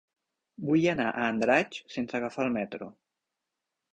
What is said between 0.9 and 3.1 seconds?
anar a Andratx sense agafar el metro.